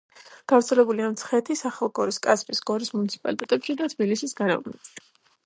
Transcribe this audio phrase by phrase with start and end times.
[0.51, 4.99] გავრცელებულია მცხეთის, ახალგორის, კასპის, გორის მუნიციპალიტეტებში და თბილისის გარეუბნებში.